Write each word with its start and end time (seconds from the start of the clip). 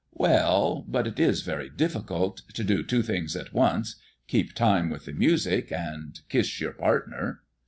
"Well, 0.15 0.83
but 0.87 1.05
it 1.05 1.19
is 1.19 1.43
very 1.43 1.69
difficult 1.69 2.41
to 2.55 2.63
do 2.63 2.81
two 2.81 3.03
things 3.03 3.35
at 3.35 3.53
once, 3.53 3.97
keep 4.27 4.53
time 4.55 4.89
with 4.89 5.05
the 5.05 5.13
music 5.13 5.71
and 5.71 6.19
kiss 6.27 6.59
your 6.59 6.73
partner." 6.73 7.41